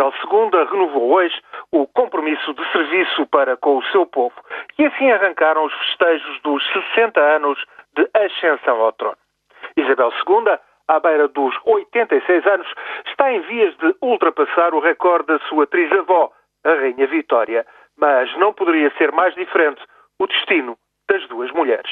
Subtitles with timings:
[0.00, 1.34] Isabel II renovou hoje
[1.70, 4.34] o compromisso de serviço para com o seu povo
[4.78, 7.62] e assim arrancaram os festejos dos 60 anos
[7.94, 9.16] de ascensão ao trono.
[9.76, 10.58] Isabel II,
[10.88, 12.66] à beira dos 86 anos,
[13.06, 16.32] está em vias de ultrapassar o recorde da sua trisavó,
[16.64, 17.66] a Rainha Vitória,
[17.98, 19.82] mas não poderia ser mais diferente
[20.18, 20.78] o destino
[21.10, 21.90] das duas mulheres.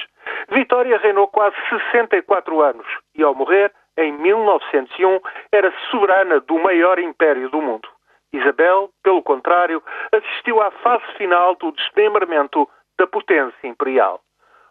[0.48, 5.20] Vitória reinou quase 64 anos e, ao morrer, em 1901,
[5.52, 7.88] era soberana do maior império do mundo.
[8.32, 9.82] Isabel, pelo contrário,
[10.12, 14.20] assistiu à fase final do desmembramento da potência imperial.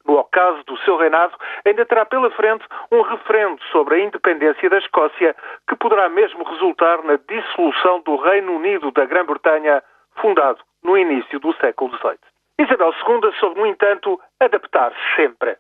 [0.06, 4.78] No ocaso do seu reinado, ainda terá pela frente um referendo sobre a independência da
[4.78, 5.36] Escócia,
[5.68, 9.84] que poderá mesmo resultar na dissolução do Reino Unido da Grã-Bretanha,
[10.22, 12.20] fundado no início do século XVIII.
[12.60, 15.58] Isabel II soube, no entanto, adaptar-se sempre.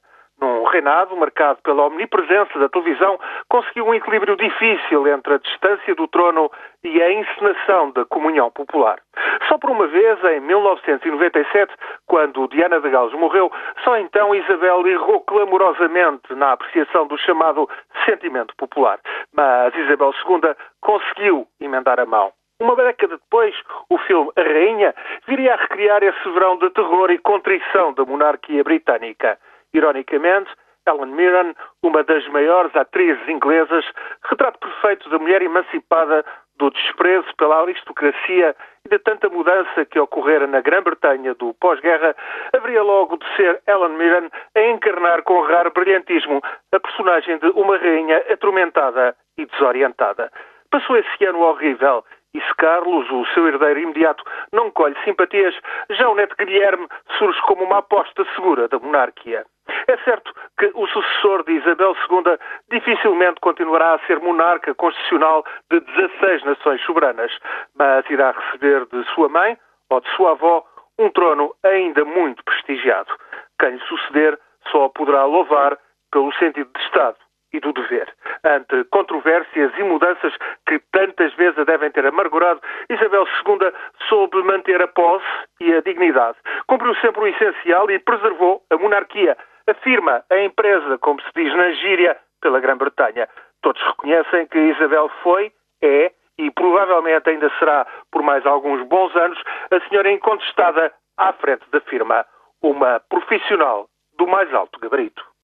[0.58, 6.08] Num reinado marcado pela omnipresença da televisão, conseguiu um equilíbrio difícil entre a distância do
[6.08, 6.50] trono
[6.84, 9.00] e a encenação da comunhão popular.
[9.48, 11.72] Só por uma vez, em 1997,
[12.08, 13.52] quando Diana de Gales morreu,
[13.84, 17.70] só então Isabel errou clamorosamente na apreciação do chamado
[18.05, 18.99] sentimento popular.
[19.36, 22.34] Mas Isabel II conseguiu emendar a mão.
[22.60, 23.54] Uma década depois,
[23.88, 24.96] o filme A Rainha
[25.27, 29.38] viria a recriar esse verão de terror e contrição da monarquia britânica.
[29.73, 30.49] Ironicamente,
[30.87, 33.85] Helen Mirren, uma das maiores atrizes inglesas,
[34.24, 36.24] retrato perfeito da mulher emancipada
[36.57, 42.15] do desprezo pela aristocracia e de tanta mudança que ocorrera na Grã-Bretanha do pós-guerra,
[42.54, 47.77] haveria logo de ser Helen Mirren a encarnar com raro brilhantismo a personagem de uma
[47.77, 50.31] rainha atormentada e desorientada.
[50.71, 55.55] Passou esse ano horrível e se Carlos, o seu herdeiro imediato, não colhe simpatias,
[55.90, 56.87] já o neto Guilherme
[57.18, 59.46] surge como uma aposta segura da monarquia.
[59.90, 62.38] É certo que o sucessor de Isabel II
[62.70, 67.31] dificilmente continuará a ser monarca constitucional de 16 nações soberanas,
[67.74, 69.58] mas irá receber de sua mãe
[69.90, 70.66] ou de sua avó
[71.00, 73.13] um trono ainda muito prestigiado.
[73.59, 74.38] Quem lhe suceder
[74.72, 75.78] só poderá louvar
[76.12, 77.18] pelo sentido de Estado
[77.54, 78.14] e do dever.
[78.44, 80.34] Ante controvérsias e mudanças
[80.68, 82.59] que tantas vezes a devem ter amargurado,
[82.90, 83.72] Isabel II
[84.09, 85.25] soube manter a posse
[85.62, 86.38] e a dignidade.
[86.68, 89.38] Cumpriu sempre o essencial e preservou a monarquia.
[89.68, 93.28] Afirma a empresa, como se diz na gíria, pela Grã-Bretanha.
[93.62, 95.52] Todos reconhecem que Isabel foi,
[95.82, 99.42] é e provavelmente ainda será por mais alguns bons anos
[99.72, 102.26] a senhora incontestada à frente da firma,
[102.62, 105.28] uma profissional do mais alto gabarito.